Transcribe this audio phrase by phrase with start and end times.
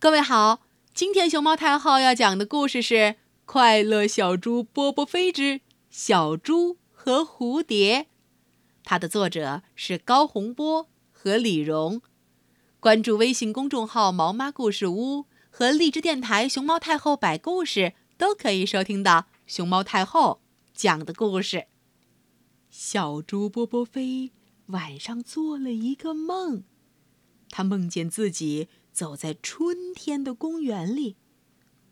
[0.00, 0.62] 各位好，
[0.94, 2.94] 今天熊猫太后要讲的故事是
[3.44, 8.04] 《快乐小猪波波飞之小猪和蝴蝶》，
[8.82, 12.00] 它的作者是高洪波和李荣。
[12.80, 20.40] 关注微信公众号“毛妈故事屋”和荔枝电台“熊猫太后摆故事”，都可以收听到熊猫太后
[20.72, 21.66] 讲的故事。
[22.70, 24.32] 小猪波波飞
[24.68, 26.62] 晚上做了一个梦，
[27.50, 28.68] 他梦见自己。
[28.92, 31.16] 走在春天的公园里，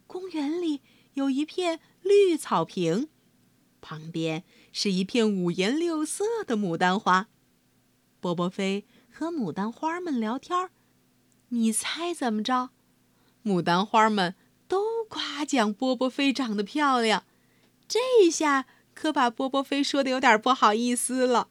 [0.09, 0.83] 公园里
[1.15, 3.09] 有一片绿草坪，
[3.81, 7.29] 旁边是一片五颜六色的牡丹花。
[8.19, 10.73] 波波飞和牡丹花们聊天儿
[11.51, 12.71] 你猜怎么着？
[13.45, 14.35] 牡丹花们
[14.67, 17.25] 都夸奖波波飞长得漂亮，
[17.87, 21.49] 这下可把波波飞说的有点不好意思了。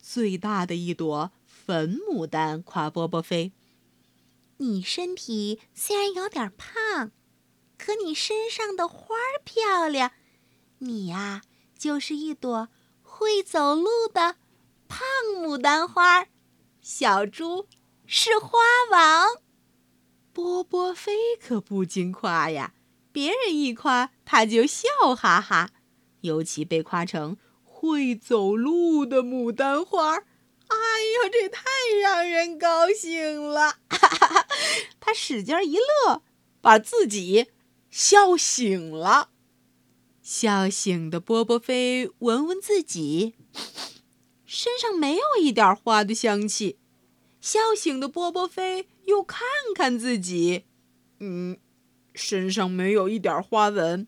[0.00, 3.52] 最大的一朵粉牡丹夸波波飞。
[4.58, 7.10] 你身体虽然有点胖，
[7.76, 10.12] 可你身上的花儿漂亮。
[10.78, 11.42] 你呀，
[11.76, 12.68] 就是一朵
[13.02, 14.36] 会走路的
[14.88, 15.00] 胖
[15.34, 16.26] 牡丹花。
[16.80, 17.66] 小猪
[18.06, 18.58] 是花
[18.90, 19.42] 王。
[20.32, 22.74] 波波飞可不经夸呀，
[23.12, 25.70] 别人一夸他就笑哈哈，
[26.20, 30.24] 尤其被夸成会走路的牡丹花。
[30.70, 30.76] 哎
[31.24, 31.62] 呦，这太
[32.00, 33.78] 让人高兴了！
[33.88, 34.46] 哈哈，
[35.00, 36.22] 他使劲一乐，
[36.60, 37.48] 把自己
[37.90, 39.30] 笑醒了。
[40.22, 43.34] 笑醒的波波飞闻闻自己，
[44.46, 46.78] 身上没有一点花的香气。
[47.40, 49.40] 笑醒的波波飞又看
[49.74, 50.66] 看自己，
[51.18, 51.58] 嗯，
[52.14, 54.06] 身上没有一点花纹，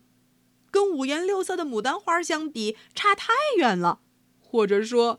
[0.70, 4.00] 跟五颜六色的牡丹花相比，差太远了，
[4.40, 5.18] 或者说，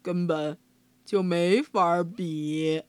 [0.00, 0.58] 根本。
[1.10, 2.84] 就没法比，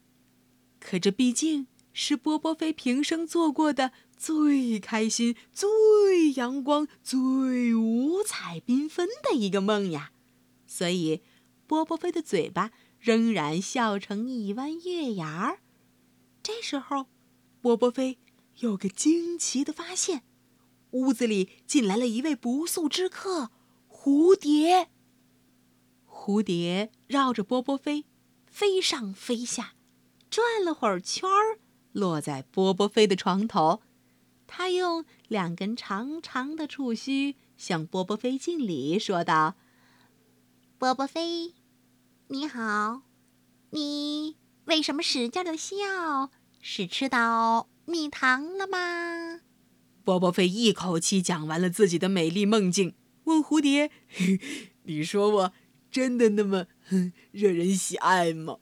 [0.80, 10.12] 可这毕竟是波波飞平生做过的最开心、最阳光、最五彩缤纷的一个梦呀，
[10.68, 11.24] 所以
[11.66, 12.70] 波波飞的嘴巴
[13.00, 15.62] 仍然笑成一弯月牙儿。
[16.44, 17.08] 这时候，
[17.60, 18.20] 波波飞
[18.60, 20.22] 有个惊奇的发现：
[20.92, 23.50] 屋子里进来了一位不速之客——
[23.90, 24.90] 蝴蝶。
[26.08, 28.06] 蝴蝶绕着波波飞。
[28.52, 29.74] 飞上飞下，
[30.30, 31.58] 转了会儿圈儿，
[31.94, 33.82] 落在波波飞的床头。
[34.46, 39.56] 他用两根长长的触须向波波飞敬礼，说道
[40.78, 41.56] ：“波波飞，
[42.28, 43.04] 你好，
[43.70, 44.36] 你
[44.66, 46.30] 为什么使劲的笑？
[46.60, 49.40] 是吃到蜜糖了吗？”
[50.04, 53.90] 波波飞一口气讲完了自己的美丽梦境，问蝴蝶
[54.84, 55.54] ：“你说我
[55.92, 56.68] 真的那么
[57.32, 58.58] ……”惹人喜爱吗？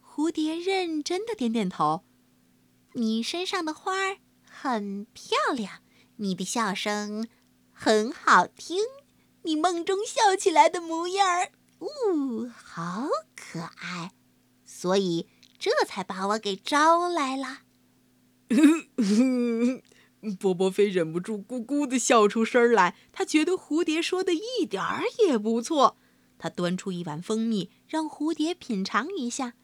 [0.00, 2.04] 蝴蝶认真的点点头。
[2.94, 5.82] 你身上的花儿很漂亮，
[6.16, 7.28] 你的笑声
[7.72, 8.78] 很好听，
[9.42, 14.12] 你梦中笑起来的模样儿，呜，好可爱，
[14.64, 15.28] 所以
[15.58, 17.60] 这才把我给招来了。
[20.40, 25.96] 波波飞忍不住咕咕的笑出声来，他觉得蝴蝶说的一点儿也不错。
[26.38, 29.54] 他端出一碗蜂蜜，让蝴蝶品尝一下。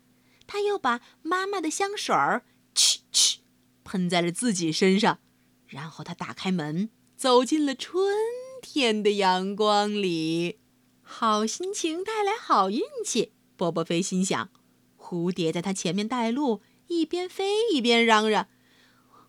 [0.46, 3.38] 他又把妈妈的香水儿，嘘嘘，
[3.84, 5.20] 喷在了自己身上。
[5.66, 8.14] 然后他打开门，走进了春
[8.60, 10.60] 天的阳光里。
[11.02, 14.50] 好心情带来好运气，波波飞心想。
[14.96, 18.48] 蝴蝶在他前面带路，一边飞一边嚷嚷：“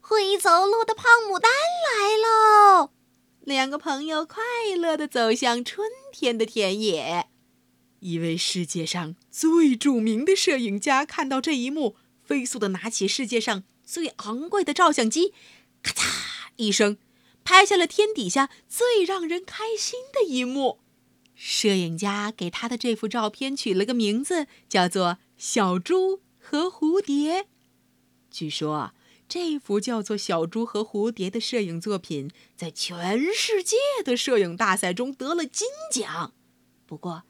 [0.01, 2.91] 会走路的胖牡丹来喽！”
[3.41, 4.43] 两个朋友快
[4.77, 7.29] 乐地走向春天的田野。
[8.05, 15.33] 一位世界上最著名的摄影家看到这一幕，飞速地拿起世界上最昂贵的照相机，
[15.81, 16.05] 咔嚓
[16.57, 16.99] 一声，
[17.43, 20.79] 拍下了天底下最让人开心的一幕。
[21.33, 27.41] 摄影家给他的这幅照片取了个名字，叫做《小猪和蝴蝶》。
[28.29, 28.93] 据说，
[29.27, 36.35] 这幅叫做《小猪和蝴蝶》的摄影作品在全世界的摄影大赛中得了金奖。
[36.85, 37.23] 不过，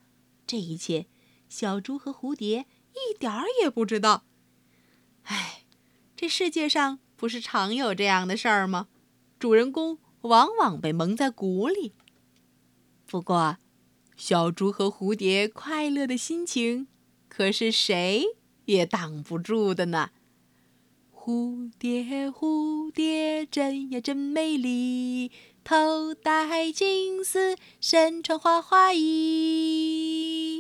[0.48, 1.08] 这一切，
[1.50, 4.24] 小猪和蝴蝶一点儿也不知道。
[5.24, 5.64] 唉，
[6.16, 8.88] 这世界上不是常有这样的事儿吗？
[9.40, 11.94] 主人公往往被蒙在鼓里。
[13.06, 13.58] 不过，
[14.16, 16.88] 小猪和蝴蝶快乐的心情，
[17.28, 18.26] 可是谁
[18.66, 20.12] 也挡不住的呢。
[21.12, 25.32] 蝴蝶，蝴蝶，真呀真美丽，
[25.68, 30.55] 头戴金丝，身穿花花衣。